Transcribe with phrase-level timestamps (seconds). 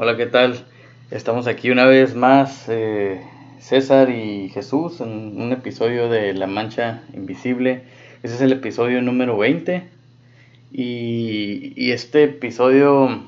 [0.00, 0.64] Hola, ¿qué tal?
[1.10, 3.20] Estamos aquí una vez más, eh,
[3.58, 7.82] César y Jesús, en un episodio de La Mancha Invisible.
[8.22, 9.88] Ese es el episodio número 20.
[10.70, 13.24] Y, este episodio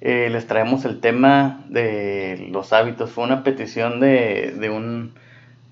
[0.00, 3.10] eh, les traemos el tema de los hábitos.
[3.10, 5.14] Fue una petición de, de, un,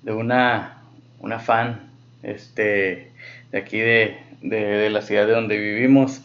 [0.03, 0.81] de una,
[1.19, 1.89] una fan
[2.21, 3.13] este,
[3.53, 6.21] de aquí de, de, de la ciudad de donde vivimos.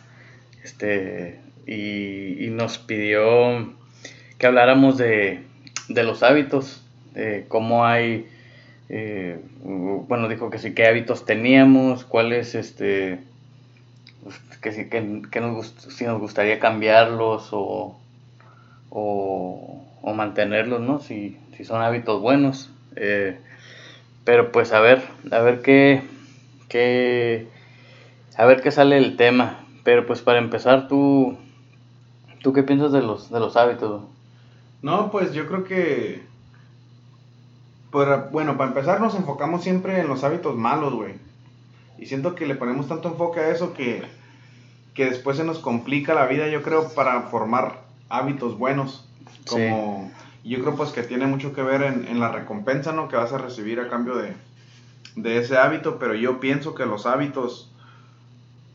[0.65, 1.39] Este,
[1.69, 3.81] y, y nos pidió
[4.43, 5.45] que habláramos de,
[5.89, 6.83] de los hábitos,
[7.15, 8.27] de cómo hay,
[8.89, 13.21] eh, bueno, dijo que sí, qué hábitos teníamos, cuáles, este,
[14.61, 17.97] que sí, que, que nos, si nos gustaría cambiarlos o,
[18.91, 20.99] o, o mantenerlos, ¿no?
[20.99, 22.69] Si, si, son hábitos buenos.
[22.97, 23.39] Eh,
[24.25, 26.03] pero pues a ver, a ver qué,
[26.69, 27.47] qué,
[28.37, 29.61] a ver qué sale el tema.
[29.85, 31.39] Pero pues para empezar, tú,
[32.43, 34.03] ¿tú qué piensas de los, de los hábitos?
[34.83, 36.23] No, pues yo creo que.
[38.33, 41.15] bueno, para empezar, nos enfocamos siempre en los hábitos malos, güey.
[41.99, 44.03] Y siento que le ponemos tanto enfoque a eso que,
[44.95, 49.09] que después se nos complica la vida, yo creo, para formar hábitos buenos.
[49.49, 50.11] Como.
[50.11, 50.51] Sí.
[50.51, 53.07] Yo creo, pues, que tiene mucho que ver en, en, la recompensa, ¿no?
[53.07, 54.35] Que vas a recibir a cambio de,
[55.15, 56.01] de ese hábito.
[56.01, 57.71] Pero yo pienso que los hábitos,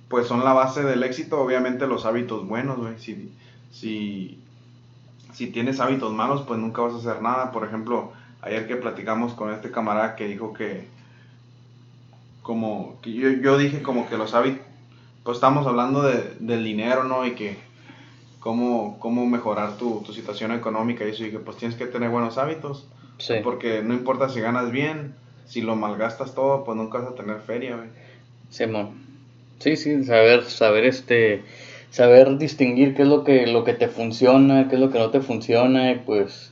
[0.08, 1.42] pues, son la base del éxito.
[1.42, 2.98] Obviamente, los hábitos buenos, güey.
[2.98, 3.34] Si.
[3.72, 4.42] si
[5.33, 7.52] si tienes hábitos malos, pues nunca vas a hacer nada.
[7.52, 8.11] Por ejemplo,
[8.42, 10.88] ayer que platicamos con este camarada que dijo que,
[12.42, 14.66] como, que yo, yo dije como que los hábitos,
[15.23, 17.25] pues estamos hablando de, del dinero, ¿no?
[17.25, 17.58] Y que
[18.39, 22.09] cómo, cómo mejorar tu, tu, situación económica y eso, y que pues tienes que tener
[22.09, 22.88] buenos hábitos.
[23.17, 23.36] Sí.
[23.44, 27.39] Porque no importa si ganas bien, si lo malgastas todo, pues nunca vas a tener
[27.39, 27.89] feria, güey.
[28.50, 29.06] Simón.
[29.59, 31.44] Sí, sí, saber, saber este
[31.92, 35.10] saber distinguir qué es lo que, lo que te funciona, qué es lo que no
[35.10, 36.52] te funciona y pues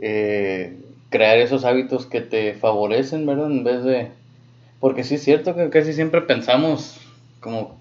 [0.00, 0.76] eh,
[1.10, 3.50] crear esos hábitos que te favorecen, ¿verdad?
[3.50, 4.08] En vez de...
[4.80, 7.00] Porque sí es cierto que casi siempre pensamos
[7.40, 7.78] como,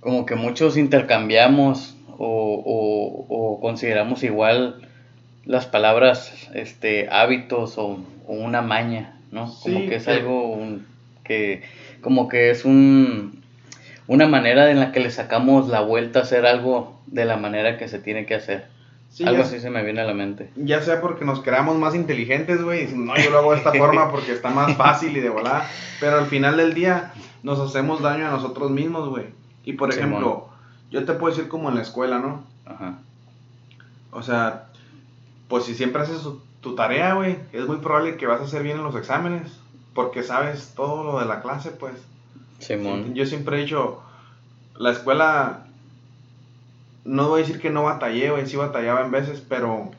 [0.00, 4.88] como que muchos intercambiamos o, o, o consideramos igual
[5.44, 9.50] las palabras este, hábitos o, o una maña, ¿no?
[9.50, 10.86] Sí, como que es algo un,
[11.24, 11.62] que
[12.02, 13.42] como que es un
[14.08, 17.78] una manera en la que le sacamos la vuelta a hacer algo de la manera
[17.78, 18.66] que se tiene que hacer.
[19.10, 20.50] Sí, algo así se me viene a la mente.
[20.56, 23.72] Ya sea porque nos creamos más inteligentes, güey, y no, yo lo hago de esta
[23.78, 25.62] forma porque está más fácil y de volar,
[26.00, 29.26] pero al final del día nos hacemos daño a nosotros mismos, güey.
[29.64, 30.48] Y por ejemplo,
[30.90, 32.44] yo te puedo decir como en la escuela, ¿no?
[32.64, 32.98] Ajá.
[34.10, 34.68] O sea,
[35.48, 38.62] pues si siempre haces tu, tu tarea, güey, es muy probable que vas a hacer
[38.62, 39.52] bien en los exámenes,
[39.92, 41.94] porque sabes todo lo de la clase, pues.
[42.58, 43.14] Simón.
[43.14, 44.00] Yo siempre he dicho,
[44.76, 45.66] la escuela,
[47.04, 49.90] no voy a decir que no batallé, güey, sí batallaba en veces, pero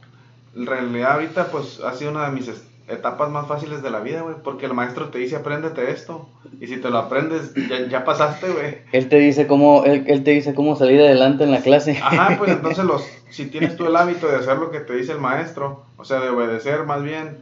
[0.56, 2.50] en realidad ahorita pues ha sido una de mis
[2.88, 6.28] etapas más fáciles de la vida, güey, porque el maestro te dice, apréndete esto,
[6.60, 8.80] y si te lo aprendes, ya, ya pasaste, güey.
[8.92, 12.00] Él te dice cómo, él, él, te dice cómo salir adelante en la clase.
[12.02, 15.12] Ajá, pues entonces los, si tienes tú el hábito de hacer lo que te dice
[15.12, 17.38] el maestro, o sea, de obedecer más bien,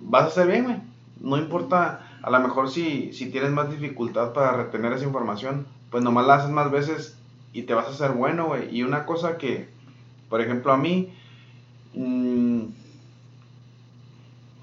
[0.00, 0.76] vas a hacer bien, güey.
[1.20, 6.04] No importa, a lo mejor si, si tienes más dificultad para retener esa información, pues
[6.04, 7.18] nomás la haces más veces
[7.52, 8.74] y te vas a hacer bueno, güey.
[8.74, 9.68] Y una cosa que,
[10.28, 11.12] por ejemplo, a mí,
[11.94, 12.62] mmm,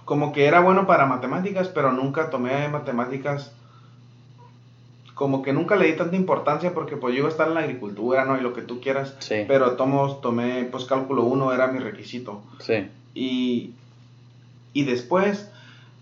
[0.05, 3.51] como que era bueno para matemáticas, pero nunca tomé matemáticas,
[5.13, 7.59] como que nunca le di tanta importancia porque pues yo iba a estar en la
[7.59, 8.37] agricultura, ¿no?
[8.37, 9.17] Y lo que tú quieras.
[9.19, 9.43] Sí.
[9.47, 12.41] Pero tomos, tomé, pues cálculo 1 era mi requisito.
[12.59, 12.87] Sí.
[13.13, 13.73] Y,
[14.71, 15.51] y después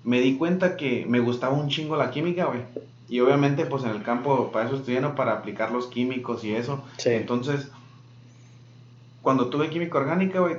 [0.07, 2.61] me di cuenta que me gustaba un chingo la química, güey.
[3.09, 5.15] Y obviamente, pues en el campo, para eso estudié, ¿no?
[5.15, 6.81] Para aplicar los químicos y eso.
[6.95, 7.09] Sí.
[7.09, 7.69] Entonces,
[9.21, 10.55] cuando tuve química orgánica, güey,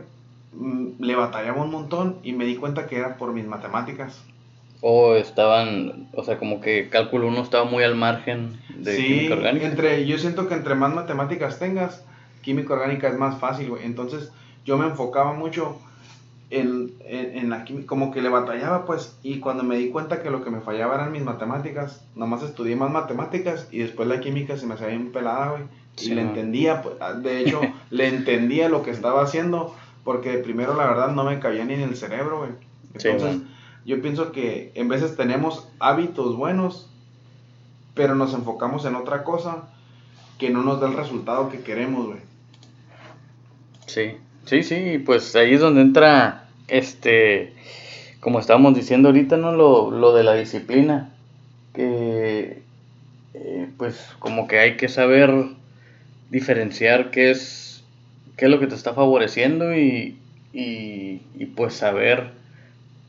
[0.99, 4.23] le batallaba un montón y me di cuenta que era por mis matemáticas.
[4.83, 9.35] O estaban, o sea, como que cálculo uno estaba muy al margen de sí, química
[9.35, 9.67] orgánica.
[9.67, 12.05] Entre, yo siento que entre más matemáticas tengas,
[12.43, 13.87] química orgánica es más fácil, güey.
[13.87, 14.31] Entonces,
[14.67, 15.79] yo me enfocaba mucho
[16.51, 20.23] en, en, en, la química, como que le batallaba, pues, y cuando me di cuenta
[20.23, 24.21] que lo que me fallaba eran mis matemáticas, nomás estudié más matemáticas y después la
[24.21, 25.65] química se me hacía bien pelada, güey.
[25.97, 27.61] Sí, y le entendía, pues, de hecho,
[27.91, 29.75] le entendía lo que estaba haciendo,
[30.05, 32.51] porque primero la verdad no me cabía ni en el cerebro, güey.
[32.95, 33.47] Entonces, sí,
[33.85, 36.89] yo pienso que en veces tenemos hábitos buenos,
[37.95, 39.69] pero nos enfocamos en otra cosa
[40.39, 42.21] que no nos da el resultado que queremos, güey.
[43.87, 44.17] Sí,
[44.49, 47.53] Sí, sí, pues ahí es donde entra, este,
[48.21, 49.53] como estábamos diciendo ahorita, ¿no?
[49.53, 51.11] Lo, lo de la disciplina,
[51.75, 52.63] que
[53.35, 55.31] eh, pues como que hay que saber
[56.31, 57.85] diferenciar qué es,
[58.39, 60.19] qué es lo que te está favoreciendo y,
[60.55, 62.31] y, y pues saber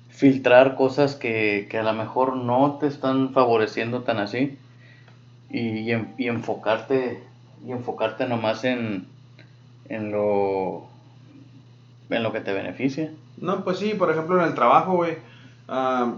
[0.09, 4.57] filtrar cosas que, que, a lo mejor no te están favoreciendo tan así
[5.50, 7.24] y, y, enfocarte
[7.65, 9.07] y enfocarte nomás en,
[9.88, 10.88] en lo
[12.10, 13.12] en lo que te beneficia.
[13.38, 15.18] No, pues sí, por ejemplo en el trabajo, güey,
[15.68, 16.14] ah,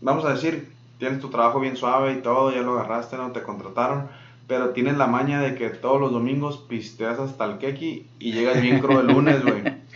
[0.00, 3.42] vamos a decir, tienes tu trabajo bien suave y todo, ya lo agarraste, no te
[3.42, 4.08] contrataron,
[4.46, 8.60] pero tienes la maña de que todos los domingos pisteas hasta el keki y llegas
[8.60, 9.62] bien crudo el lunes, güey.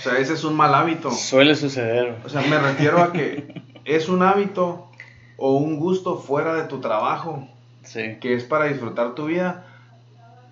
[0.00, 1.10] O sea, ese es un mal hábito.
[1.10, 2.16] Suele suceder.
[2.24, 4.88] O sea, me refiero a que es un hábito
[5.36, 7.46] o un gusto fuera de tu trabajo.
[7.82, 8.16] Sí.
[8.18, 9.66] Que es para disfrutar tu vida.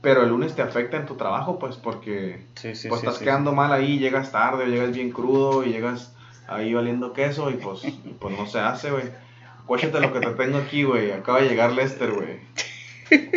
[0.01, 3.23] Pero el lunes te afecta en tu trabajo, pues, porque sí, sí, pues, sí, estás
[3.23, 6.15] quedando mal ahí, llegas tarde, o llegas bien crudo, y llegas
[6.47, 7.91] ahí valiendo queso, y pues, y
[8.21, 9.05] pues no se hace, güey.
[9.67, 11.11] Cuéntate lo que te tengo aquí, güey.
[11.13, 12.39] Acaba de llegar Lester, güey.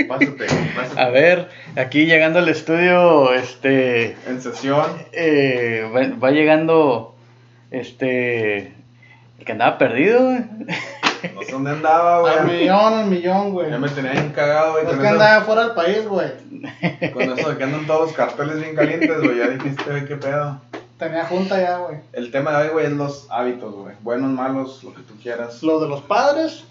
[0.07, 1.01] Pásate, pásate.
[1.01, 4.85] A ver, aquí llegando al estudio, este, En sesión.
[5.13, 7.15] eh, va, va llegando,
[7.69, 8.73] este,
[9.39, 10.41] el que andaba perdido, güey.
[11.35, 12.59] No sé dónde andaba, Al güey.
[12.61, 13.69] millón, al millón, güey.
[13.69, 14.85] Ya me tenía bien cagado, güey.
[14.85, 16.31] Es que eso- andaba fuera del país, güey.
[17.13, 19.37] Con eso de que andan todos los carteles bien calientes, güey.
[19.37, 20.59] Ya dijiste, güey, qué pedo.
[20.97, 21.97] Tenía junta ya, güey.
[22.13, 23.95] El tema de hoy, güey, es los hábitos, güey.
[24.01, 25.63] Buenos, malos, lo que tú quieras.
[25.63, 26.63] Lo de los padres,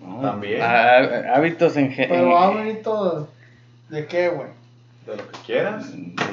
[0.00, 0.62] No, También.
[0.62, 2.18] há- hábitos en general.
[2.24, 3.28] pero hábito
[3.88, 4.48] de qué, güey.
[5.06, 5.86] De lo que quieras.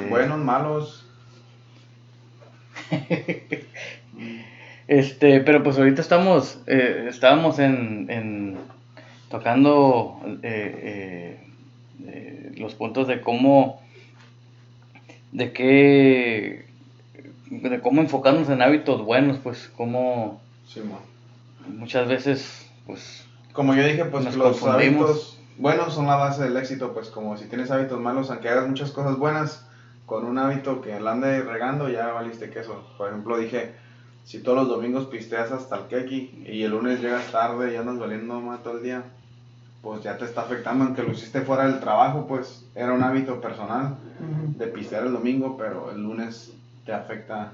[0.08, 1.02] Buenos, malos.
[4.88, 8.58] Este, pero pues ahorita estamos, eh, estábamos en, en
[9.28, 11.50] tocando eh, eh,
[12.04, 13.82] eh, los puntos de cómo,
[15.32, 16.66] de qué,
[17.50, 21.00] de cómo enfocarnos en hábitos buenos, pues cómo Simón.
[21.66, 26.56] muchas veces, pues, Como yo dije, pues Nos los hábitos buenos son la base del
[26.56, 26.92] éxito.
[26.92, 29.66] Pues como si tienes hábitos malos, aunque hagas muchas cosas buenas,
[30.04, 32.86] con un hábito que la ande regando, ya valiste queso.
[32.96, 33.74] Por ejemplo, dije,
[34.26, 37.96] si todos los domingos pisteas hasta el keki y el lunes llegas tarde y andas
[37.96, 39.04] valiendo más todo el día,
[39.82, 43.40] pues ya te está afectando, aunque lo hiciste fuera del trabajo, pues era un hábito
[43.40, 43.96] personal
[44.58, 46.50] de pistear el domingo, pero el lunes
[46.84, 47.52] te afecta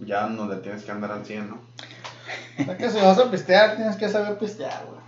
[0.00, 1.60] ya donde tienes que andar al 100, ¿no?
[2.58, 5.02] O sea que si vas a pistear, tienes que saber pistear, güey.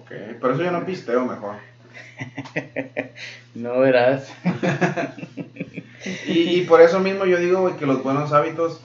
[0.00, 1.56] Ok, por eso yo no pisteo mejor.
[3.54, 4.32] no verás.
[6.26, 8.78] Y, y por eso mismo yo digo, güey, que los buenos hábitos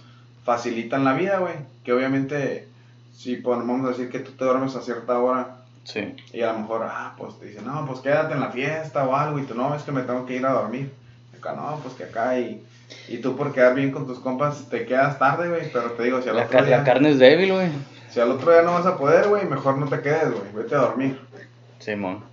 [0.49, 1.53] facilitan la vida, güey.
[1.83, 2.67] Que obviamente,
[3.13, 6.01] si a decir que tú te duermes a cierta hora Sí,
[6.33, 9.15] y a lo mejor, ah, pues te dicen, no, pues quédate en la fiesta o
[9.15, 10.91] algo, y tú, no, es que me tengo que ir a dormir.
[11.35, 12.61] Acá, no, pues que acá, y,
[13.07, 16.21] y tú por quedar bien con tus compas te quedas tarde, güey, pero te digo,
[16.21, 17.69] si al, la, otro día, la carne es débil, güey.
[18.09, 20.75] si al otro día no vas a poder, güey, mejor no te quedes, güey, vete
[20.75, 21.19] a dormir.
[21.79, 22.23] Simón.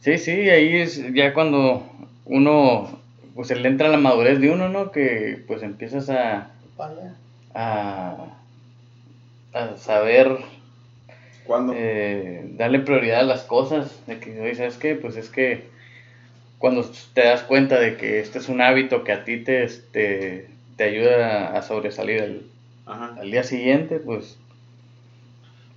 [0.00, 1.86] Sí, sí, ahí es ya cuando
[2.24, 2.98] uno,
[3.34, 4.90] pues le entra la madurez de uno, ¿no?
[4.90, 6.50] Que pues empiezas a,
[7.54, 8.16] A,
[9.52, 10.38] a saber
[11.44, 11.72] ¿Cuándo?
[11.76, 14.94] eh, darle prioridad a las cosas, de que, oye, ¿sabes qué?
[14.94, 15.68] Pues es que
[16.58, 20.50] cuando te das cuenta de que este es un hábito que a ti te, este,
[20.76, 22.42] te ayuda a sobresalir al,
[22.86, 23.16] Ajá.
[23.20, 24.36] al día siguiente, pues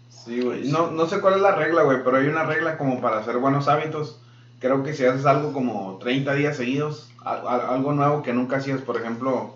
[0.09, 0.69] Sí, güey.
[0.69, 3.37] No, no sé cuál es la regla, güey, pero hay una regla como para hacer
[3.37, 4.21] buenos hábitos.
[4.59, 8.57] Creo que si haces algo como 30 días seguidos, al- al- algo nuevo que nunca
[8.57, 9.55] hacías, por ejemplo,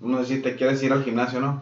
[0.00, 1.60] uno decir, te quieres ir al gimnasio, ¿no?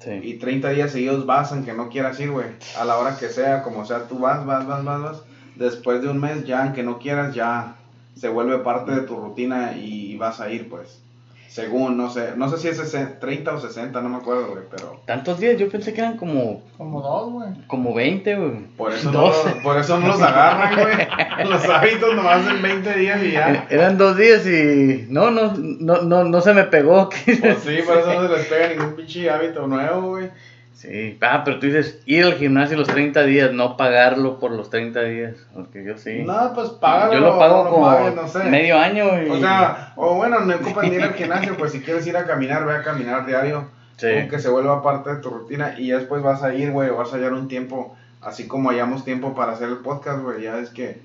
[0.00, 0.20] sí.
[0.22, 2.48] Y 30 días seguidos vas, aunque no quieras ir, güey.
[2.78, 5.22] A la hora que sea, como sea, tú vas, vas, vas, vas, vas.
[5.56, 7.76] Después de un mes, ya, aunque no quieras, ya
[8.14, 11.00] se vuelve parte de tu rutina y vas a ir, pues.
[11.48, 14.64] Según, no sé, no sé si es 60, 30 o 60, no me acuerdo, güey,
[14.70, 15.00] pero...
[15.06, 17.48] Tantos días, yo pensé que eran como, Como dos, güey.
[17.66, 18.50] como 20, güey.
[18.76, 19.50] Por eso, no, 12.
[19.62, 21.46] por eso no los agarran, güey.
[21.50, 23.66] Los hábitos nomás en 20 días y ya.
[23.70, 27.08] Eran dos días y no, no, no, no, no se me pegó.
[27.24, 30.30] Pues sí, por eso no se les pega ningún pinche hábito nuevo, güey.
[30.76, 34.68] Sí, ah, pero tú dices ir al gimnasio los 30 días, no pagarlo por los
[34.68, 36.22] 30 días, porque yo sí.
[36.22, 37.14] No, pues págalo.
[37.14, 38.44] yo lo pago como no sé.
[38.44, 39.06] medio año.
[39.22, 39.30] Y...
[39.30, 42.66] O sea, o bueno, no ocupan ir al gimnasio, pues si quieres ir a caminar,
[42.66, 43.70] ve a caminar diario.
[43.96, 44.06] Sí.
[44.16, 46.90] Como que se vuelva parte de tu rutina y ya después vas a ir, güey,
[46.90, 50.42] vas a hallar un tiempo, así como hallamos tiempo para hacer el podcast, güey.
[50.42, 51.00] Ya es que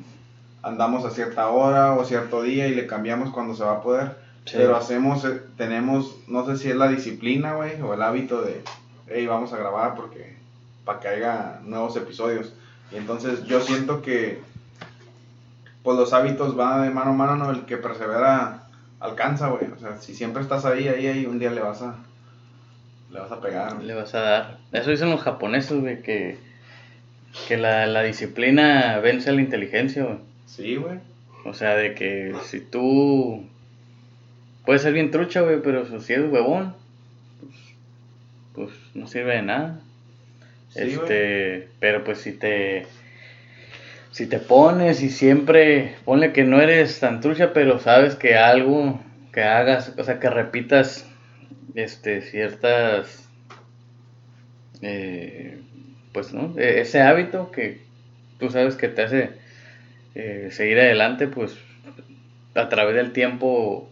[0.64, 4.18] andamos a cierta hora o cierto día y le cambiamos cuando se va a poder.
[4.44, 4.56] Sí.
[4.58, 8.62] Pero hacemos, eh, tenemos, no sé si es la disciplina, güey, o el hábito de,
[9.14, 10.36] hey, vamos a grabar porque,
[10.86, 12.54] para que haya nuevos episodios.
[12.92, 14.42] Y entonces yo siento que,
[15.84, 17.52] pues los hábitos van de mano a mano, ¿no?
[17.52, 18.64] El que persevera
[19.00, 19.72] alcanza, güey.
[19.72, 21.96] O sea, si siempre estás ahí, ahí, ahí, un día le vas a,
[23.12, 23.82] le vas a pegar.
[23.84, 24.58] Le vas a dar.
[24.72, 26.38] Eso dicen los japoneses, güey, que,
[27.48, 30.18] que la, la disciplina vence a la inteligencia, güey.
[30.46, 31.00] Sí, güey.
[31.46, 33.44] O sea, de que si tú
[34.66, 36.76] puedes ser bien trucha, güey, pero si eres huevón,
[38.54, 39.80] pues no sirve de nada.
[40.70, 42.86] Sí, este, pero pues si te
[44.12, 49.00] si te pones y siempre ponle que no eres tan trucha, pero sabes que algo
[49.34, 51.06] que hagas, o sea, que repitas
[51.76, 53.30] este ciertas
[54.82, 55.60] eh,
[56.14, 57.80] pues no, E- ese hábito que
[58.40, 59.32] tú sabes que te hace
[60.16, 61.58] eh, seguir adelante, pues
[62.56, 63.88] a través del tiempo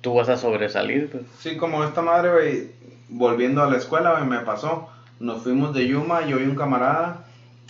[0.00, 1.24] tú vas a sobresalir, pues.
[1.40, 2.68] Sí, como esta madre, güey,
[3.08, 4.88] volviendo a la escuela, me pasó.
[5.20, 7.24] Nos fuimos de Yuma, yo y un camarada.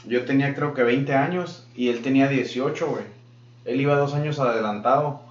[0.06, 3.04] Yo tenía creo que 20 años y él tenía 18, güey.
[3.64, 5.22] Él iba dos años adelantado.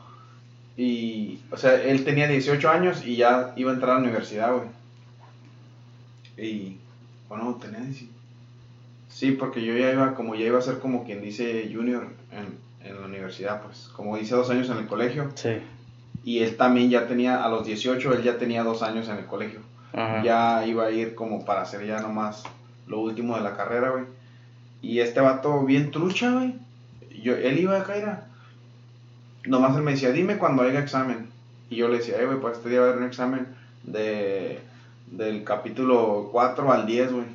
[0.76, 4.54] Y, o sea, él tenía 18 años y ya iba a entrar a la universidad,
[4.54, 4.68] güey.
[6.38, 6.78] Y,
[7.30, 8.12] bueno, tenía 18.
[9.10, 12.58] Sí, porque yo ya iba, como ya iba a ser como quien dice junior en,
[12.88, 13.90] en la universidad, pues.
[13.96, 15.30] Como hice dos años en el colegio.
[15.36, 15.58] Sí.
[16.24, 19.26] Y él también ya tenía, a los 18, él ya tenía dos años en el
[19.26, 19.60] colegio.
[19.94, 22.44] Ya iba a ir como para hacer ya nomás
[22.88, 24.06] lo último de la carrera, güey.
[24.82, 26.56] Y este vato bien trucha, güey.
[27.22, 28.18] Yo, él iba a caer.
[29.46, 31.30] Nomás él me decía, dime cuando haya examen.
[31.70, 33.48] Y yo le decía, eh, güey, pues este día va a haber un examen
[33.84, 34.60] de,
[35.12, 37.26] del capítulo 4 al 10, güey.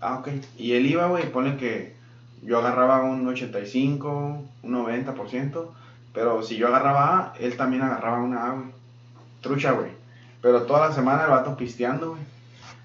[0.00, 0.28] Ah, ok.
[0.58, 1.94] Y él iba, güey, pone que
[2.42, 5.66] yo agarraba un 85, un 90%.
[6.12, 8.66] Pero si yo agarraba A, él también agarraba una A, güey.
[9.42, 9.99] Trucha, güey.
[10.42, 12.22] Pero toda la semana el vato pisteando, güey.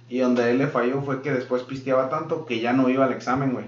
[0.10, 3.14] Y donde él le falló fue que después pisteaba tanto que ya no iba al
[3.14, 3.66] examen, güey.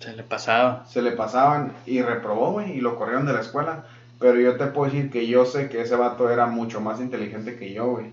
[0.00, 0.84] Se le pasaba.
[0.88, 3.84] Se le pasaban y reprobó, güey, y lo corrieron de la escuela.
[4.18, 7.56] Pero yo te puedo decir que yo sé que ese vato era mucho más inteligente
[7.58, 8.06] que yo, güey.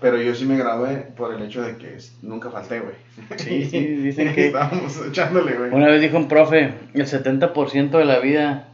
[0.00, 2.94] Pero yo sí me gradué por el hecho de que nunca falté, güey.
[3.38, 5.70] Sí, sí, dicen que- Estábamos echándole, güey.
[5.72, 8.68] Una vez dijo un profe, el 70% de la vida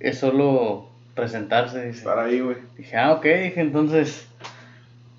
[0.00, 1.98] es solo presentarse, dice.
[1.98, 2.56] Estar ahí, güey.
[2.76, 4.26] Dije, ah, ok, dije, entonces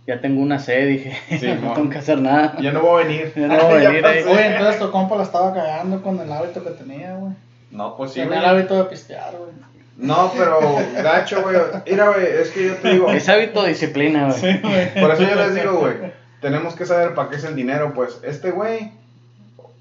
[0.07, 2.55] ya tengo una C, dije, Sí, no tengo que hacer nada.
[2.61, 3.33] Ya no voy a venir.
[3.35, 4.23] Ya no voy a venir, eh.
[4.53, 7.33] entonces tu compa la estaba cagando con el hábito que tenía, güey.
[7.71, 9.51] No, pues sí, tenía el hábito de pistear, güey.
[9.97, 10.59] No, pero
[11.01, 11.55] gacho, güey.
[11.89, 13.09] Mira, güey, es que yo te digo.
[13.11, 14.39] Es hábito de disciplina, güey.
[14.39, 14.93] Sí, güey.
[14.93, 15.93] Por eso yo les digo, güey,
[16.41, 18.19] tenemos que saber para qué es el dinero, pues.
[18.23, 18.91] Este güey,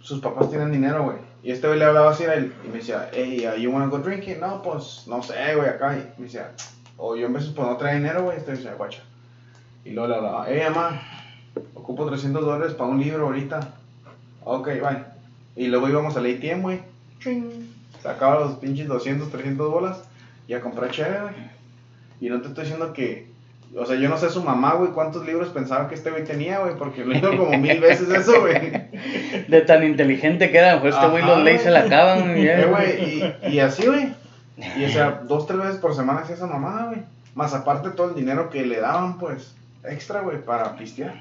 [0.00, 1.16] sus papás tienen dinero, güey.
[1.44, 3.88] Y este güey le hablaba así a él y me decía, hey, uh, you wanna
[3.88, 4.40] go drinking?
[4.40, 5.94] No, pues, no sé, güey, acá.
[5.94, 6.52] Y me decía,
[6.96, 9.02] o yo en veces pues no traía dinero, güey, este decía, guacha.
[9.84, 11.02] Y luego le hablaba, hey, mamá,
[11.74, 13.74] ocupo 300 dólares para un libro ahorita.
[14.44, 15.04] Ok, bye.
[15.54, 16.80] Y luego íbamos al ATM, güey.
[18.02, 20.02] Sacaba los pinches 200, 300 bolas
[20.48, 21.34] y a comprar chévere, güey.
[22.20, 23.33] Y no te estoy diciendo que.
[23.76, 26.60] O sea, yo no sé su mamá, güey, cuántos libros pensaba que este güey tenía,
[26.60, 28.54] güey, porque lo hizo como mil veces eso, güey.
[29.48, 32.46] De tan inteligente que era, pues este güey los leyes se la acaban, güey.
[32.46, 34.14] Eh, güey, y, y así, güey.
[34.76, 37.02] Y o sea, dos, tres veces por semana hacía esa mamada, güey.
[37.34, 41.14] Más aparte todo el dinero que le daban, pues, extra, güey, para pistear.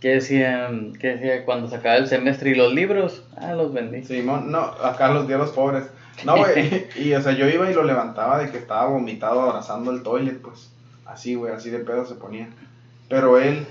[0.00, 0.94] ¿Qué decían?
[0.98, 3.24] ¿Qué decía cuando se acababa el semestre y los libros?
[3.36, 4.04] Ah, los vendí.
[4.04, 5.84] Simón, no, acá los días los pobres.
[6.24, 9.90] No, güey, y o sea, yo iba y lo levantaba de que estaba vomitado abrazando
[9.90, 10.70] el toilet, pues.
[11.06, 12.48] Así, güey, así de pedo se ponía.
[13.08, 13.66] Pero él,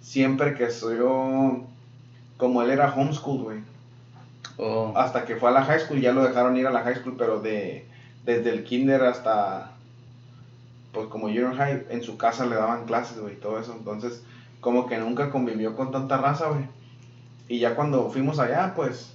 [0.00, 1.64] siempre que yo,
[2.36, 3.60] como él era homeschool, güey.
[4.58, 6.96] Oh, hasta que fue a la high school, ya lo dejaron ir a la high
[6.96, 7.86] school, pero de
[8.24, 9.72] desde el kinder hasta
[10.92, 13.74] pues como junior high, en su casa le daban clases, güey, todo eso.
[13.76, 14.22] Entonces,
[14.60, 16.66] como que nunca convivió con tanta raza, güey.
[17.48, 19.14] Y ya cuando fuimos allá, pues,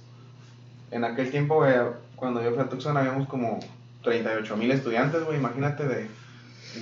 [0.90, 1.74] en aquel tiempo, güey,
[2.16, 3.60] cuando yo fui a Tucson, habíamos como
[4.02, 6.08] 38 mil estudiantes, güey, imagínate, de,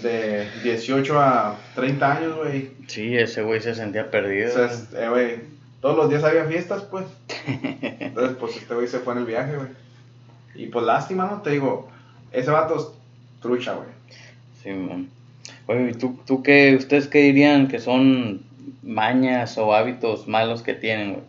[0.03, 2.71] de 18 a 30 años, güey.
[2.87, 4.51] sí, ese güey se sentía perdido.
[4.51, 5.37] O sea, es- eh, güey,
[5.81, 7.05] todos los días había fiestas, pues.
[7.47, 9.69] Entonces, pues este güey se fue en el viaje, güey.
[10.55, 11.43] Y pues lástima, ¿no?
[11.43, 11.89] Te digo,
[12.33, 12.87] ese vato es
[13.43, 13.89] trucha, güey.
[14.63, 15.09] Sí, man.
[15.67, 18.43] Oye, ¿y ¿tú, tú qué, ustedes qué dirían que son
[18.83, 21.25] mañas o hábitos malos que tienen, güey?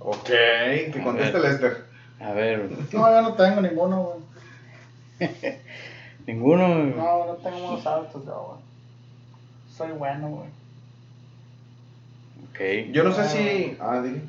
[0.00, 0.24] Ok,
[0.92, 1.84] que conteste Lester.
[2.20, 4.14] A ver, No, yo no tengo ninguno,
[5.18, 5.30] güey.
[6.32, 6.66] ninguno.
[6.68, 6.94] güey?
[6.94, 8.60] No, no tengo malos hábitos yo, güey.
[9.76, 10.48] Soy bueno, güey.
[12.50, 12.92] Ok.
[12.92, 13.76] Yo no sé si.
[13.80, 14.22] Ah, dile.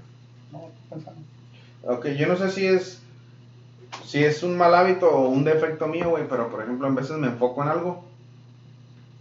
[0.52, 1.22] No, estoy pensando.
[1.84, 3.02] Ok, yo no sé si es.
[4.04, 7.18] Si es un mal hábito o un defecto mío, güey, pero por ejemplo, en veces
[7.18, 8.04] me enfoco en algo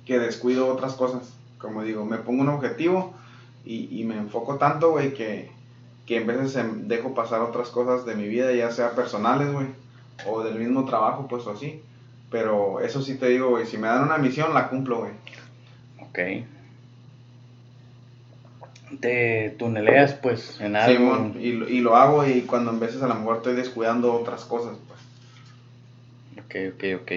[0.06, 1.34] que descuido otras cosas.
[1.58, 3.12] Como digo, me pongo un objetivo
[3.64, 5.50] y, y me enfoco tanto, güey, que,
[6.06, 9.66] que en veces em- dejo pasar otras cosas de mi vida, ya sea personales, güey,
[10.26, 11.82] o del mismo trabajo, pues o así.
[12.30, 15.12] Pero eso sí te digo, güey, si me dan una misión, la cumplo, güey.
[16.00, 16.18] Ok.
[19.00, 21.32] Te tuneleas, pues, en algo.
[21.38, 24.44] Y, lo- y lo hago y cuando en veces a lo mejor estoy descuidando otras
[24.44, 25.00] cosas, pues.
[26.44, 27.12] Ok, ok, ok.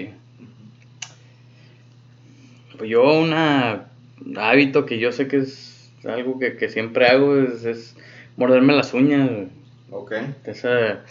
[2.78, 3.88] Pues yo una
[4.36, 7.96] hábito que yo sé que es algo que, que siempre hago es, es
[8.36, 9.30] morderme las uñas.
[9.90, 10.12] Ok.
[10.44, 11.04] Esa,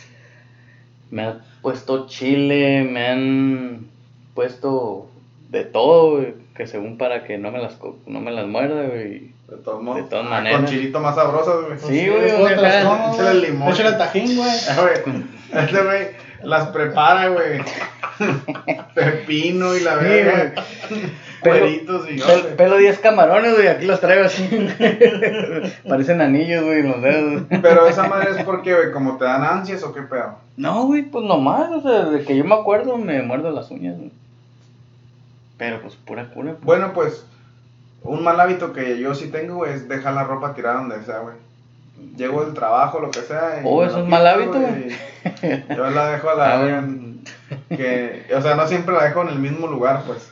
[1.09, 3.87] me han puesto chile, me han
[4.33, 5.07] puesto
[5.49, 8.83] de todo, güey, que según para que no me las, co- no me las muerda,
[8.87, 9.31] güey.
[9.49, 10.03] De todos modos.
[10.03, 10.61] De todas Ah, maneras.
[10.61, 11.77] Con chilito más sabroso, güey.
[11.79, 13.51] Sí, güey, tomas, échale güey.
[13.51, 13.69] limón.
[13.69, 14.49] Échale tajín, güey.
[14.69, 16.07] Ah, güey, Este güey
[16.43, 17.59] las prepara, güey.
[18.95, 20.53] Pepino y la Sí, verga.
[21.41, 24.47] Cueritos y Pel- pelo 10 camarones, güey, aquí los traigo así.
[25.87, 27.43] Parecen anillos, güey, en los dedos.
[27.61, 30.35] Pero esa madre es porque, güey, como te dan ansias o qué pedo.
[30.57, 33.97] No, güey, pues nomás, o sea, de que yo me acuerdo me muerdo las uñas,
[33.97, 34.11] güey.
[35.61, 36.53] Pero pues pura cura.
[36.53, 36.63] pues.
[36.65, 37.23] Bueno, pues,
[38.01, 41.19] un mal hábito que yo sí tengo, güey, es dejar la ropa tirada donde sea,
[41.19, 41.35] güey.
[42.17, 43.61] Llego del trabajo, lo que sea.
[43.63, 45.67] Oh, es mal quito, hábito, güey.
[45.77, 46.83] Yo la dejo a la Ah, verga
[47.69, 50.27] que, o sea, no siempre la dejo en el mismo lugar, pues.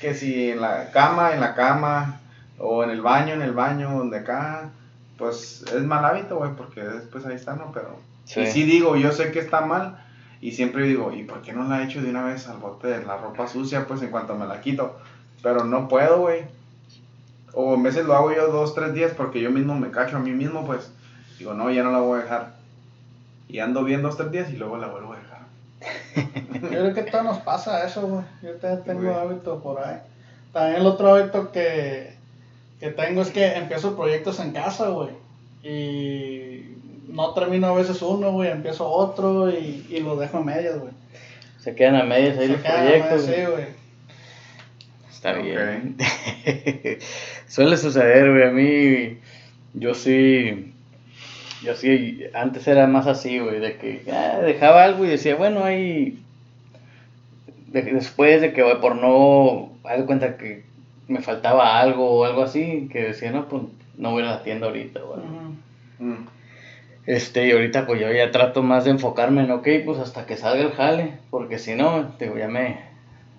[0.00, 2.18] Que si en la cama, en la cama,
[2.58, 4.70] o en el baño, en el baño, donde acá,
[5.16, 7.70] pues es mal hábito, güey, porque después ahí está, ¿no?
[7.72, 8.40] Pero, Sí.
[8.40, 10.04] y sí digo, yo sé que está mal,
[10.42, 13.06] y siempre digo, ¿y por qué no la echo de una vez al bote de
[13.06, 14.98] la ropa sucia, pues en cuanto me la quito?
[15.42, 16.44] Pero no puedo, güey.
[17.54, 20.20] O en veces lo hago yo dos, tres días porque yo mismo me cacho a
[20.20, 20.90] mí mismo, pues.
[21.38, 22.54] Digo, no, ya no la voy a dejar.
[23.48, 25.42] Y ando bien dos, tres días y luego la vuelvo a dejar.
[26.62, 28.24] Yo creo que todo nos pasa eso, güey.
[28.42, 29.14] Yo también tengo Güey.
[29.14, 29.98] hábito por ahí.
[30.52, 32.16] También el otro hábito que,
[32.80, 35.10] que tengo es que empiezo proyectos en casa, güey.
[35.62, 36.76] Y
[37.08, 40.92] no termino a veces uno, güey, empiezo otro y, y lo dejo a medias, güey.
[41.60, 43.26] Se quedan a medias ahí Se los proyectos.
[43.26, 43.36] medias, güey.
[43.36, 43.82] Sí, güey.
[45.10, 45.96] Está bien.
[47.48, 48.42] Suele suceder, güey.
[48.44, 49.18] A mí,
[49.74, 50.72] yo sí.
[51.62, 55.62] Yo sí, antes era más así, güey, de que ah, dejaba algo y decía, bueno,
[55.64, 56.18] ahí.
[57.68, 59.70] de- después de que, güey, por no.
[59.84, 60.64] Haz de cuenta que
[61.08, 63.62] me faltaba algo o algo así, que decía, no, pues
[63.96, 65.20] no voy a la tienda ahorita, güey.
[66.00, 66.26] Mm.
[67.06, 70.36] Este, y ahorita pues yo ya trato más de enfocarme en, ok, pues hasta que
[70.36, 72.80] salga el jale, porque si no, digo, ya me,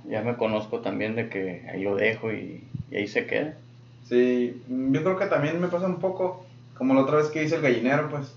[0.06, 3.56] ya me conozco también de que ahí lo dejo y, y ahí se queda.
[4.04, 6.45] Sí, yo creo que también me pasa un poco
[6.78, 8.36] como la otra vez que hice el gallinero, pues.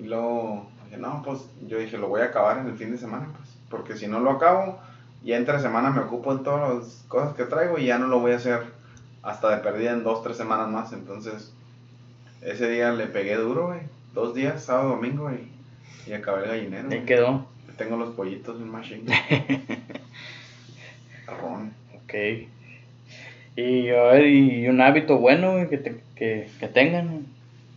[0.00, 2.98] Y luego dije, no, pues yo dije, lo voy a acabar en el fin de
[2.98, 3.50] semana, pues.
[3.68, 4.78] Porque si no lo acabo,
[5.22, 8.20] ya entre semana me ocupo en todas las cosas que traigo y ya no lo
[8.20, 8.62] voy a hacer
[9.22, 10.92] hasta de perdida en dos, tres semanas más.
[10.92, 11.52] Entonces,
[12.40, 13.80] ese día le pegué duro, güey.
[14.14, 16.88] Dos días, sábado, domingo y, y acabé el gallinero.
[16.90, 17.06] Ahí güey.
[17.06, 17.46] quedó.
[17.78, 19.04] Tengo los pollitos en machine.
[21.26, 21.72] Carrón.
[22.04, 22.14] Ok.
[23.56, 27.24] Y a ver, y un hábito bueno güey, que, te- que, que tengan,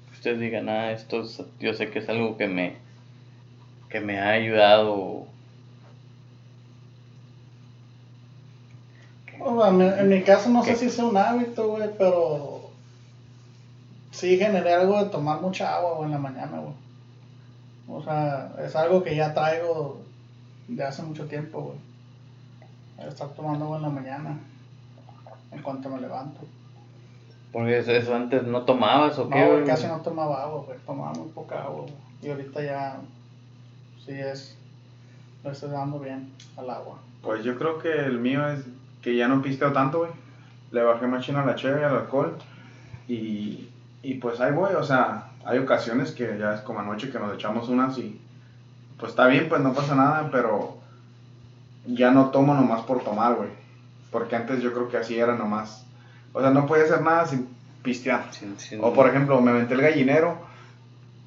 [0.09, 2.73] que ustedes digan, ah, esto es- yo sé que es algo que me,
[3.89, 5.25] que me ha ayudado.
[9.37, 10.75] Bueno, en, mi- en mi caso no sé ¿Qué?
[10.77, 12.54] si sea un hábito, güey, pero
[14.15, 16.73] sí generé algo de tomar mucha agua, güey, en la mañana, güey.
[17.87, 20.01] O sea, es algo que ya traigo
[20.67, 23.07] de hace mucho tiempo, güey.
[23.09, 24.37] Estar tomando agua en la mañana,
[25.51, 26.39] en cuanto me levanto.
[27.51, 29.39] Porque eso, eso antes no tomabas o qué.
[29.39, 29.65] No, güey, güey?
[29.65, 30.77] casi no tomaba agua, güey.
[30.85, 31.93] Tomaba muy poca agua, güey.
[32.21, 32.97] Y ahorita ya,
[34.05, 34.57] sí es,
[35.43, 36.99] le estoy dando bien al agua.
[37.21, 38.61] Pues yo creo que el mío es
[39.01, 40.11] que ya no pisteo tanto, güey.
[40.71, 42.37] Le bajé machina a la cheve y al alcohol.
[43.07, 43.69] Y,
[44.05, 47.33] y pues ahí voy, o sea, hay ocasiones que ya es como anoche que nos
[47.33, 48.21] echamos unas y
[48.99, 50.77] pues está bien, pues no pasa nada, pero
[51.87, 53.49] ya no tomo nomás por tomar, güey.
[54.11, 55.85] Porque antes yo creo que así era nomás.
[56.33, 57.47] O sea, no podía hacer nada sin
[57.81, 58.27] pistear.
[58.31, 60.37] Sí, sí, O por ejemplo, me aventé el gallinero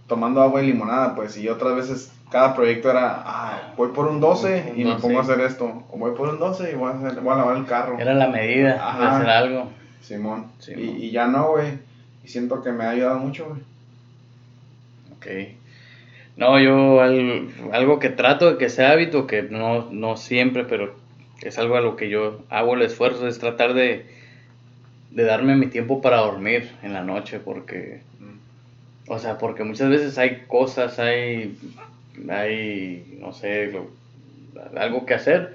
[0.06, 4.20] tomando agua y limonada, pues, y otras veces cada proyecto era, ah, voy por un
[4.20, 5.02] 12 y me 12.
[5.02, 7.36] pongo a hacer esto, o voy por un 12 y voy a, hacer, voy a
[7.36, 7.98] lavar el carro.
[7.98, 9.16] Era la medida Ajá.
[9.16, 9.68] hacer algo.
[10.00, 10.46] Simón.
[10.60, 10.80] Simón.
[10.80, 11.87] Y, y ya no, güey.
[12.28, 13.60] Y siento que me ha ayudado mucho, güey.
[15.16, 15.56] Ok.
[16.36, 20.94] No, yo al- algo que trato de que sea hábito, que no, no siempre, pero
[21.40, 24.04] es algo a lo que yo hago el esfuerzo, es tratar de,
[25.10, 29.10] de darme mi tiempo para dormir en la noche, porque, Mm.
[29.10, 31.56] o sea, porque muchas veces hay cosas, hay,
[32.28, 33.88] hay, no sé, lo-
[34.78, 35.54] algo que hacer,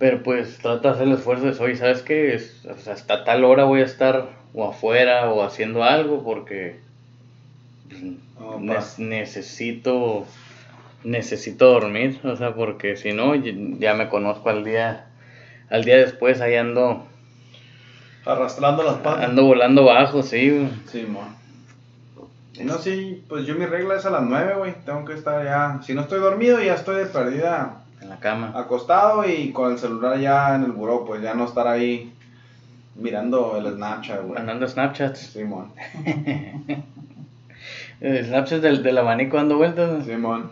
[0.00, 2.34] pero pues trato de hacer el esfuerzo de, oye, ¿sabes qué?
[2.34, 6.80] Es, o sea, hasta tal hora voy a estar o afuera o haciendo algo, porque
[7.86, 10.26] pues, Ne- necesito
[11.04, 15.06] necesito dormir, o sea, porque si no ya me conozco al día
[15.68, 17.06] al día después ahí ando
[18.24, 20.66] Arrastrando las ando volando bajo, sí.
[20.86, 21.36] Simón.
[22.62, 24.74] No, sí, pues yo mi regla es a las 9, güey.
[24.84, 25.80] Tengo que estar ya.
[25.82, 27.79] Si no estoy dormido, ya estoy de perdida
[28.10, 28.52] la cama.
[28.54, 32.12] Acostado y con el celular ya en el buró, pues ya no estar ahí
[32.96, 34.34] mirando el Snapchat, güey.
[34.34, 35.20] Mandando Snapchats.
[35.20, 35.72] Simón,
[38.00, 40.04] El Snapchat del, del abanico dando vueltas.
[40.04, 40.50] Simón.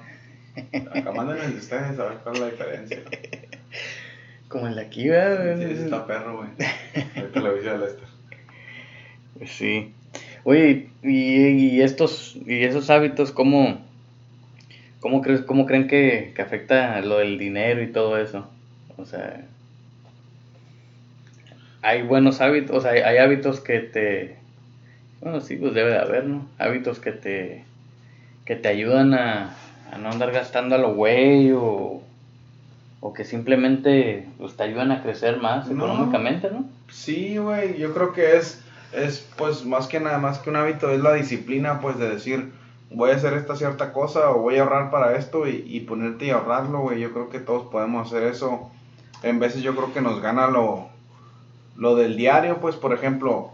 [0.94, 2.98] Acá manden el de ustedes a ver cuál es la diferencia.
[4.48, 5.56] Como el de aquí, ¿verdad?
[5.58, 6.48] Sí, ese está perro, güey.
[6.54, 8.08] Vi a Lester.
[9.36, 9.94] Pues sí.
[10.44, 13.78] Oye, y, y estos y esos hábitos, ¿cómo,
[15.00, 18.48] cómo, crees, cómo creen que, que afecta lo del dinero y todo eso?
[18.96, 19.44] O sea,
[21.82, 24.36] hay buenos hábitos, o sea, hay, hay hábitos que te,
[25.20, 26.46] bueno, sí, pues debe de haber, ¿no?
[26.58, 27.64] Hábitos que te,
[28.44, 29.54] que te ayudan a,
[29.92, 32.02] a no andar gastando a lo güey o,
[33.00, 35.86] o que simplemente pues, te ayudan a crecer más No.
[35.86, 36.64] económicamente, ¿no?
[36.90, 38.60] Sí, güey, yo creo que es,
[38.92, 42.50] es, pues, más que nada, más que un hábito, es la disciplina, pues, de decir,
[42.90, 46.26] voy a hacer esta cierta cosa o voy a ahorrar para esto y, y ponerte
[46.26, 47.00] y ahorrarlo, güey.
[47.00, 48.70] Yo creo que todos podemos hacer eso.
[49.22, 50.88] En veces yo creo que nos gana lo,
[51.76, 53.50] lo del diario, pues, por ejemplo,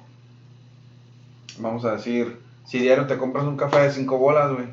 [1.58, 4.66] vamos a decir, si diario te compras un café de 5 bolas, güey.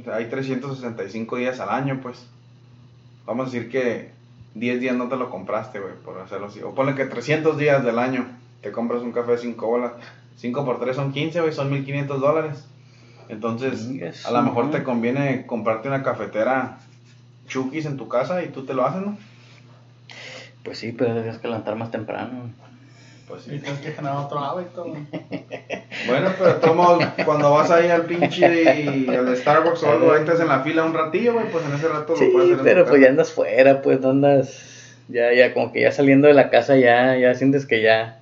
[0.00, 2.26] o sea, Hay 365 días al año, pues.
[3.26, 4.10] Vamos a decir que
[4.54, 6.62] 10 días no te lo compraste, güey, por hacerlo así.
[6.62, 8.26] O ponle que 300 días del año
[8.60, 9.92] te compras un café de 5 bolas.
[10.36, 12.64] 5 por 3 son 15, güey, son 1500 dólares.
[13.28, 13.88] Entonces,
[14.26, 16.78] a lo mejor te conviene comprarte una cafetera
[17.48, 19.16] Chukis en tu casa y tú te lo haces, ¿no?
[20.62, 22.50] Pues sí, pero tienes que levantar más temprano.
[23.28, 23.58] Pues Y sí.
[23.58, 24.86] tienes que generar otro hábito.
[26.06, 30.40] Bueno, pero tomo, cuando vas ahí al pinche y al Starbucks o algo, ahí estás
[30.40, 32.64] en la fila un ratillo, güey, pues en ese rato Sí, lo puedes hacer en
[32.64, 34.96] pero tu pues ya andas fuera, pues no andas.
[35.08, 38.18] Ya, ya, como que ya saliendo de la casa, ya, ya sientes que ya.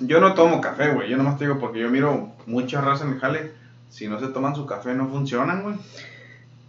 [0.00, 3.12] Yo no tomo café, güey, yo nomás te digo porque yo miro mucha raza en
[3.14, 3.50] el jale,
[3.90, 5.76] si no se toman su café no funcionan, güey.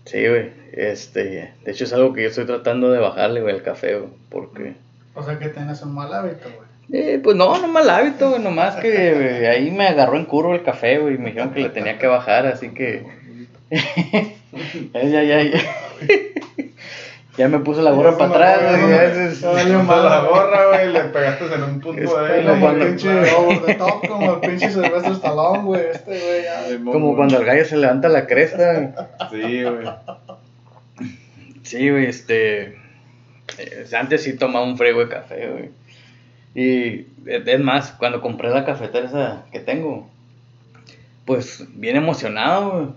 [0.05, 0.51] Sí, güey.
[0.71, 4.11] Este, de hecho es algo que yo estoy tratando de bajarle, güey, al café, güey.
[4.29, 4.75] Porque.
[5.15, 6.69] O sea que tienes un mal hábito, güey.
[6.91, 8.41] Eh, pues no, no mal hábito, güey.
[8.41, 11.15] Nomás que güey, ahí me agarró en curvo el café, güey.
[11.15, 13.05] Y me dijeron que le tenía que bajar, así que.
[14.93, 15.59] ya, ya, ya.
[17.39, 19.53] Ya, me puse la gorra para atrás, me- güey.
[19.55, 22.17] Valió mal, la gorra, güey, le pegaste en un punto de como
[22.49, 25.81] Como cuando- el pinche over the top, como el pinche Silvestre Stallone, güey.
[25.89, 26.93] Este, güey.
[26.93, 29.07] Como cuando el gallo se levanta la cresta.
[29.31, 29.87] Sí, güey.
[31.63, 32.75] Sí, güey, este.
[33.57, 35.69] eh, antes sí tomaba un frigo de café, güey.
[36.55, 40.09] Y eh, es más, cuando compré la cafetera esa que tengo,
[41.25, 42.87] pues bien emocionado, güey.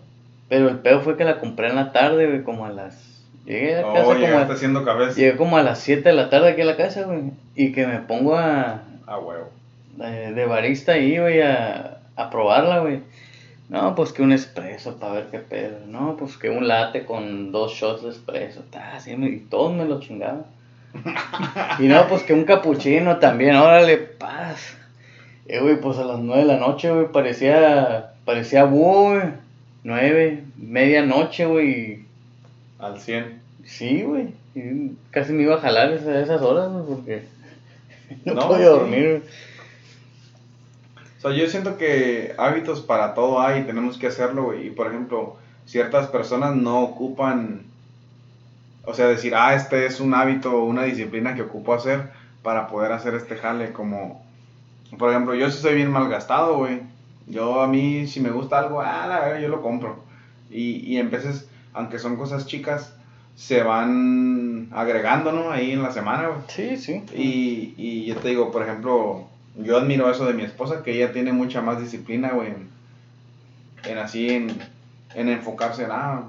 [0.48, 3.11] Pero el pedo fue que la compré en la tarde, güey, como a las.
[3.44, 5.16] Llegué a casa Oh, como llegaste a, haciendo cafés.
[5.16, 7.32] llegué como a las 7 de la tarde aquí a la casa, güey.
[7.56, 8.82] Y que me pongo a.
[9.06, 9.50] Ah, huevo.
[9.96, 13.00] De, de barista ahí, güey, a, a probarla, güey.
[13.68, 15.78] No, pues que un espresso para ver qué pedo.
[15.86, 18.62] No, pues que un latte con dos shots de espresso.
[18.70, 20.44] Ta, así me- y todos me lo chingaban.
[21.78, 23.56] y no, pues que un capuchino también.
[23.56, 24.76] Órale, paz.
[25.46, 29.22] Eh, güey, pues a las nueve de la noche, güey, parecía, parecía búho, güey.
[29.84, 32.04] Nueve, medianoche, güey.
[32.82, 33.40] Al 100.
[33.64, 34.34] Sí, güey.
[35.12, 37.22] Casi me iba a jalar esas, esas horas, güey, porque
[38.24, 39.22] no, No, podía dormir.
[41.18, 44.66] O sea, yo siento que hábitos para todo hay tenemos que hacerlo, güey.
[44.66, 47.62] Y por ejemplo, ciertas personas no ocupan,
[48.84, 52.10] o sea, decir, ah, este es un hábito o una disciplina que ocupo hacer
[52.42, 53.72] para poder hacer este jale.
[53.72, 54.26] Como,
[54.98, 56.80] por ejemplo, yo sí soy bien malgastado, güey.
[57.28, 60.02] Yo a mí, si me gusta algo, ah, la verdad, yo lo compro.
[60.50, 62.94] Y, y en veces, aunque son cosas chicas,
[63.34, 65.50] se van agregando, ¿no?
[65.50, 66.40] Ahí en la semana, güey.
[66.48, 67.04] Sí, sí.
[67.14, 71.12] Y, y yo te digo, por ejemplo, yo admiro eso de mi esposa, que ella
[71.12, 72.68] tiene mucha más disciplina, güey, en,
[73.84, 74.48] en así, en,
[75.14, 76.24] en enfocarse en, ah,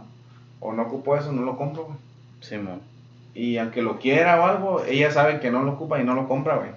[0.60, 1.97] o no ocupo eso, no lo compro, güey.
[2.41, 2.79] Sí, mo.
[3.34, 6.27] Y aunque lo quiera o algo, ella sabe que no lo ocupa y no lo
[6.27, 6.71] compra, güey.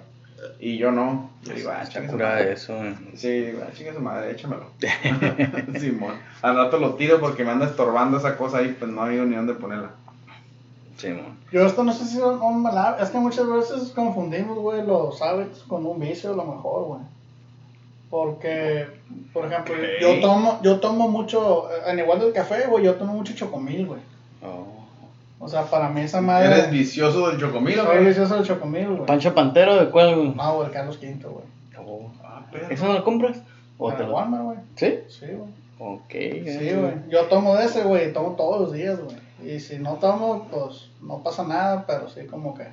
[0.59, 1.29] Y yo no.
[1.43, 2.53] Yo digo, ah, chingue su madre.
[2.53, 2.95] eso, güey.
[3.15, 4.67] Sí, digo, ah, chingue su madre, échamelo.
[5.79, 6.15] Simón.
[6.41, 9.35] Al rato lo tiro porque me anda estorbando esa cosa ahí, pues no hay ni
[9.35, 9.91] dónde ponerla.
[10.97, 11.35] Sí, mo.
[11.51, 13.03] Yo esto no sé si es un mal hábito.
[13.03, 17.01] Es que muchas veces confundimos, güey, los hábitos con un vicio, a lo mejor, güey.
[18.09, 18.87] Porque,
[19.33, 23.35] por ejemplo, yo tomo yo tomo mucho, en igual del café, güey, yo tomo mucho
[23.35, 23.99] chocomil, güey.
[24.43, 24.76] Oh.
[25.39, 26.47] O sea, para mí esa madre...
[26.47, 29.05] ¿Eres vicioso del chocomil, o Soy vicioso del chocomil, güey.
[29.05, 30.15] ¿Pancho Pantero de cuál?
[30.15, 30.33] güey?
[30.33, 31.45] No, güey, Carlos V, güey.
[31.79, 32.09] Oh.
[32.23, 32.43] Ah.
[32.69, 33.41] ¿Eso no lo compras?
[33.77, 34.15] ¿O En te el lo...
[34.15, 34.57] Walmart, güey.
[34.75, 34.99] ¿Sí?
[35.07, 35.49] Sí, güey.
[35.79, 36.11] Ok.
[36.11, 36.93] Sí, güey.
[37.09, 39.15] Yo tomo de ese, güey, tomo todos los días, güey.
[39.43, 42.67] Y si no tomo, pues no pasa nada, pero sí como que...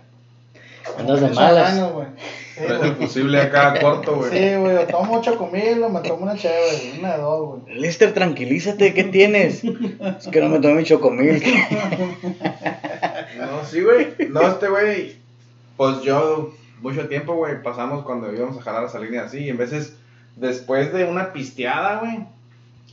[0.98, 1.72] Andas de malas.
[1.72, 2.06] años, güey.
[2.54, 2.90] Sí, Es el güey.
[2.94, 4.30] fusible acá corto, güey.
[4.30, 7.78] Sí, güey, o tomo chocomil o me tomo una chévere, una de dos, güey.
[7.80, 9.62] Lister, tranquilízate, ¿qué tienes?
[9.64, 11.42] Es que no me tomé mi chocomil.
[13.38, 14.14] No, sí, güey.
[14.30, 15.16] No, este güey,
[15.76, 19.38] pues yo, mucho tiempo, güey, pasamos cuando íbamos a jalar a salir y así.
[19.40, 19.94] Y en veces,
[20.36, 22.20] después de una pisteada, güey,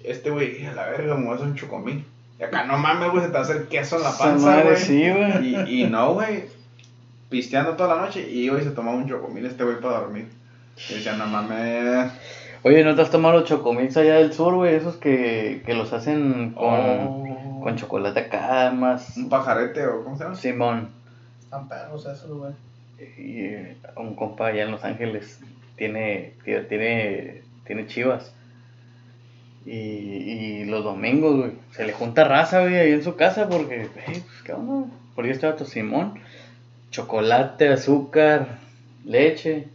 [0.04, 2.06] este güey, a la verga, me voy a hacer un chocomil.
[2.40, 4.62] Y acá, no mames, güey, se te va a hacer queso en la Esa panza,
[4.64, 4.76] güey.
[4.78, 5.56] sí, güey.
[5.70, 6.46] Y, y no, güey,
[7.32, 8.30] pisteando toda la noche.
[8.30, 10.28] Y hoy se tomaba un chocomil este güey para dormir.
[10.90, 12.12] Y decía, no mames.
[12.64, 14.76] Oye, ¿no te has tomado los chocomix allá del sur, güey?
[14.76, 17.62] Esos que, que los hacen con, Oh.
[17.64, 20.36] con chocolate acá, más Un pajarete o, ¿cómo se llama?
[20.36, 20.90] Simón.
[21.42, 22.54] Están perros esos, güey.
[23.18, 25.40] Y eh, un compa allá en Los Ángeles
[25.76, 28.32] tiene, tiene, tiene, tiene chivas.
[29.66, 33.90] Y, y los domingos, güey, se le junta raza, güey, ahí en su casa porque,
[34.06, 34.88] hey, pues, ¿qué onda?
[35.16, 36.20] Porque este vato Simón,
[36.92, 38.60] chocolate, azúcar,
[39.06, 39.68] leche,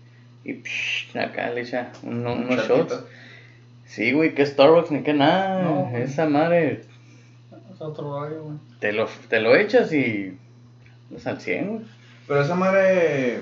[0.45, 2.77] y psh, acá le echa un- Un unos chatito.
[2.95, 3.05] shots.
[3.87, 6.83] Sí, güey, que Starbucks ni que nada, No, esa madre,
[7.73, 8.59] Es otro rollo, güey.
[8.81, 10.37] te lo, te lo echas y
[11.15, 11.81] es al 100, güey.
[12.29, 13.41] Pero esa madre.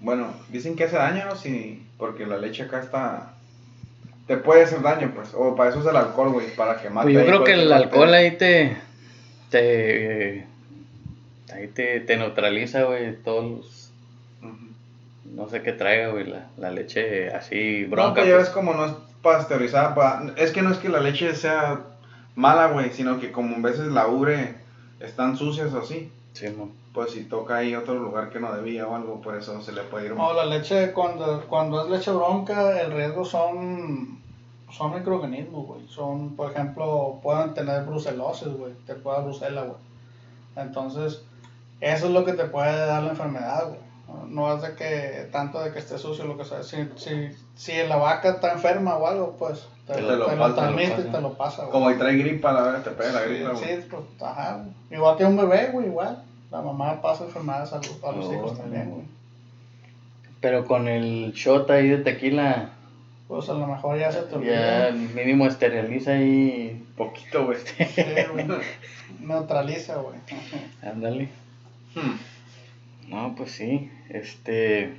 [0.00, 1.36] Bueno, dicen que hace daño, ¿no?
[1.36, 3.34] Sí, porque la leche acá está.
[4.26, 5.30] Te puede hacer daño, pues.
[5.34, 7.12] O para eso es el alcohol, güey, para que mate.
[7.12, 8.76] Pues yo creo que el alcohol ahí te.
[9.50, 10.46] te.
[11.54, 13.88] Ahí te, te neutraliza, güey, todos los.
[15.24, 18.14] No sé qué traiga, güey, la, la leche así No, bronca.
[18.16, 18.54] pues ya ves pues.
[18.54, 19.94] como no es pasteurizada.
[19.94, 21.80] pa- Es que no es que la leche sea
[22.34, 24.54] mala, güey, sino que como en veces la ubre
[25.00, 26.10] están sucias o así.
[26.34, 26.70] Sí, mo.
[26.92, 29.82] Pues si toca ahí otro lugar que no debía o algo, por eso se le
[29.82, 30.14] puede ir.
[30.14, 34.18] No, la leche, cuando, cuando es leche bronca, el riesgo son,
[34.70, 35.88] son microorganismos, güey.
[35.88, 38.74] Son, por ejemplo, pueden tener brucelosis, güey.
[38.86, 39.78] Te puede dar brucela, güey.
[40.56, 41.22] Entonces,
[41.82, 43.80] eso es lo que te puede dar la enfermedad, güey.
[44.28, 46.62] No es de que, tanto de que esté sucio lo que sea.
[46.62, 50.72] Si, si, si la vaca está enferma o algo, pues te, Te lo, pasa, te
[50.72, 51.72] lo y te lo pasa, güey.
[51.72, 53.64] Como ahí trae gripa, la verdad, te pega la Sí, gripa, güey.
[53.64, 54.70] sí, pues, ajá, güey.
[54.98, 56.22] Igual que un bebé, güey, igual.
[56.50, 59.04] La mamá pasa enfermedades a los, a los hijos también, güey.
[60.40, 62.70] Pero con el shot ahí de tequila,
[63.28, 64.90] Pues a lo mejor ya se te ya olvida.
[65.14, 66.84] mínimo esteriliza ahí.
[66.96, 67.58] Poquito, güey.
[67.64, 68.46] Sí, güey.
[69.20, 70.18] Neutraliza, güey.
[70.82, 71.28] Ándale.
[71.94, 73.10] Hmm.
[73.10, 74.94] No, pues sí, este.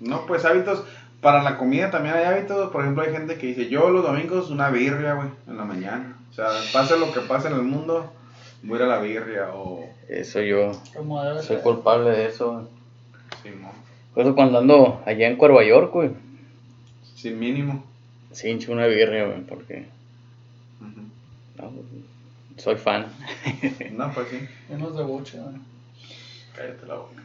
[0.00, 0.84] No, pues hábitos.
[1.20, 2.70] Para la comida también hay hábitos.
[2.70, 6.16] Por ejemplo, hay gente que dice, yo los domingos una birria, güey, en la mañana.
[6.30, 8.12] O sea, pase lo que pase en el mundo,
[8.62, 9.84] voy a ir a la birria o...
[10.08, 10.72] Eso yo.
[10.94, 11.60] Soy ser.
[11.60, 12.68] culpable de eso.
[13.42, 13.72] Simón.
[14.14, 16.10] Por eso cuando ando allá en Cuerva York, güey.
[17.14, 17.84] Sin mínimo.
[18.32, 19.86] Sí, hincho una birria, güey, porque.
[20.80, 23.06] No, pues, soy fan.
[23.92, 24.48] No, pues sí.
[24.68, 25.56] Llenos de buche, güey.
[26.56, 27.22] Cállate la boca.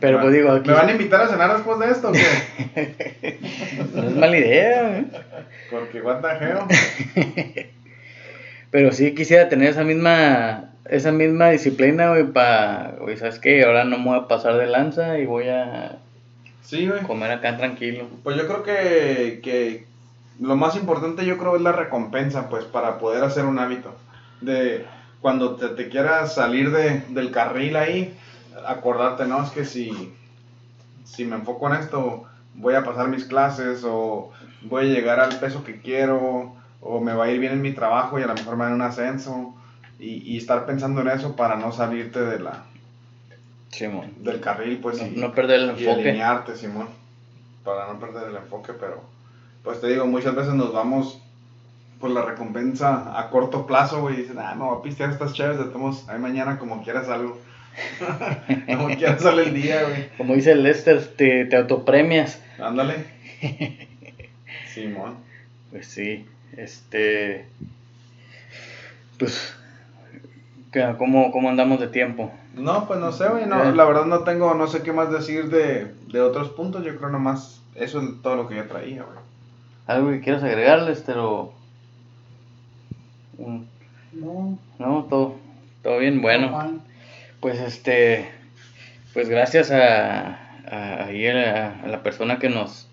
[0.00, 0.68] Pero Me pues digo, aquí.
[0.68, 3.38] ¿Me van a invitar a cenar después de esto o qué?
[3.94, 5.06] No es mala idea, güey.
[5.70, 7.66] Porque hell.
[8.70, 10.64] Pero sí quisiera tener esa misma.
[10.84, 12.94] Esa misma disciplina, güey, para.
[13.00, 13.64] Güey, ¿sabes qué?
[13.64, 15.98] Ahora no me voy a pasar de lanza y voy a
[16.62, 17.02] Sí, güey.
[17.02, 18.06] comer acá tranquilo.
[18.22, 19.84] Pues yo creo que, que
[20.40, 23.94] lo más importante yo creo es la recompensa, pues, para poder hacer un hábito.
[24.40, 24.84] De
[25.20, 28.14] cuando te, te quieras salir de, del carril ahí,
[28.66, 30.14] acordarte, no, es que si,
[31.04, 34.30] si me enfoco en esto, voy a pasar mis clases o
[34.62, 37.72] voy a llegar al peso que quiero o me va a ir bien en mi
[37.72, 39.54] trabajo y a lo mejor me dan un ascenso.
[40.00, 42.62] Y, y estar pensando en eso para no salirte de la,
[43.70, 44.12] Simón.
[44.18, 46.08] del carril, pues, No, y, no perder el y enfoque.
[46.08, 46.88] alinearte, Simón,
[47.64, 49.02] para no perder el enfoque, pero
[49.64, 51.20] pues te digo, muchas veces nos vamos
[52.00, 55.32] por la recompensa a corto plazo, güey, y dices, ah, me voy a pistear estas
[55.32, 57.36] chaves de tomos, ahí mañana como quieras algo.
[58.66, 60.08] Como quieras sale el día, güey.
[60.16, 62.40] Como dice el Lester, te, te autopremias.
[62.58, 63.04] Ándale.
[64.72, 65.16] Simón.
[65.70, 67.46] Pues sí, este.
[69.18, 69.54] Pues.
[70.72, 72.32] ¿qué- ¿Cómo, cómo andamos de tiempo?
[72.54, 75.48] No, pues no sé, güey, no, la verdad no tengo, no sé qué más decir
[75.48, 79.18] de, de otros puntos, yo creo nomás, eso es todo lo que yo traía, güey.
[79.86, 81.16] ¿Algo que quieras agregar, Lester?
[81.18, 81.52] O...
[83.38, 83.60] Mm,
[84.14, 85.36] No, No, todo,
[85.82, 86.20] todo bien.
[86.20, 86.80] Bueno.
[87.40, 88.28] Pues este.
[89.14, 92.88] Pues gracias a, a, a la, a la persona que nos.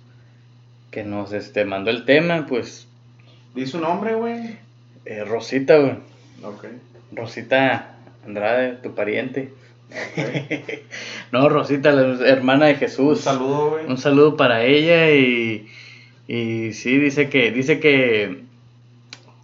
[0.92, 2.88] Que nos este, mandó el tema, pues.
[3.54, 4.58] Di su nombre, güey.
[5.06, 5.94] eh, Rosita, güey.
[6.44, 6.66] Ok.
[7.12, 9.50] Rosita Andrade, tu pariente.
[11.32, 13.22] No, Rosita, la hermana de Un Jesús.
[13.22, 13.86] saludo, güey.
[13.88, 15.68] Un saludo para ella y,
[16.28, 18.45] y sí, dice que, dice que,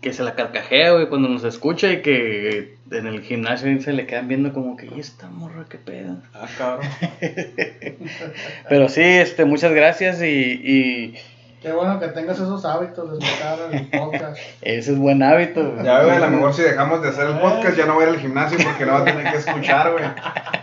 [0.02, 4.08] que se la carcajea, güey, cuando nos escucha y que en el gimnasio se le
[4.08, 6.18] quedan viendo como que, ¿y esta morra qué pedo?
[6.34, 6.88] Ah, cabrón.
[8.70, 11.16] Pero sí, este, muchas gracias y, y,
[11.62, 14.40] Qué bueno que tengas esos hábitos de escuchar el podcast.
[14.64, 15.62] Ese es buen hábito.
[15.64, 15.86] güey.
[15.86, 18.08] Ya, güey, a lo mejor si dejamos de hacer el podcast ya no voy a
[18.08, 20.04] ir al gimnasio porque no va a tener que escuchar, güey.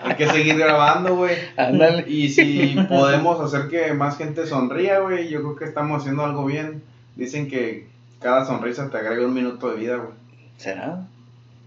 [0.02, 1.36] Hay que seguir grabando, güey.
[1.56, 2.04] Ándale.
[2.08, 6.44] Y si podemos hacer que más gente sonría, güey, yo creo que estamos haciendo algo
[6.44, 6.82] bien.
[7.14, 7.86] Dicen que
[8.20, 10.10] cada sonrisa te agrega un minuto de vida, güey.
[10.56, 11.06] ¿Será?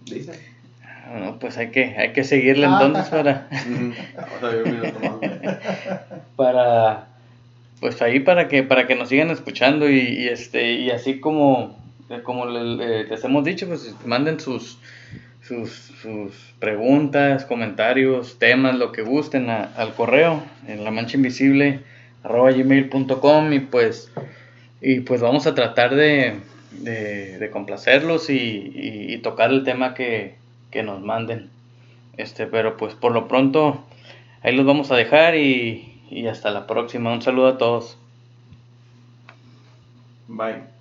[0.05, 0.35] Dicen.
[0.83, 2.79] Ah, No, pues hay que, hay que seguirle Ah.
[2.81, 3.47] entonces para,
[6.35, 7.07] para
[7.79, 11.77] pues ahí para que para que nos sigan escuchando y, y, este y así como
[12.23, 14.77] como le- le- les hemos dicho pues manden sus
[15.43, 21.79] sus, sus preguntas comentarios temas lo que gusten a- al correo en la mancha invisible
[22.23, 24.11] arroba gmail.com y pues
[24.81, 26.39] y pues vamos a tratar de,
[26.71, 30.35] de, complacerlos y, y- y tocar el tema que,
[30.71, 31.49] que nos manden
[32.17, 33.83] este pero pues por lo pronto
[34.43, 37.13] ahí los vamos a dejar y, y hasta la próxima.
[37.13, 37.97] Un saludo a todos.
[40.27, 40.80] Bye.